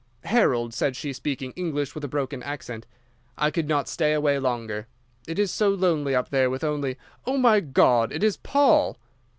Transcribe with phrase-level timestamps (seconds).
[0.23, 2.87] "'Harold,' said she, speaking English with a broken accent.
[3.37, 4.87] 'I could not stay away longer.
[5.27, 8.97] It is so lonely up there with only—Oh, my God, it is Paul!